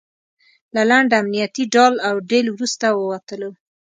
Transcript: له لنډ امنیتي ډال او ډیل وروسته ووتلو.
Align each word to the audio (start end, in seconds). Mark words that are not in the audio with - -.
له 0.75 0.81
لنډ 0.89 1.09
امنیتي 1.21 1.63
ډال 1.73 1.93
او 2.07 2.15
ډیل 2.31 2.45
وروسته 2.51 2.85
ووتلو. 2.91 3.51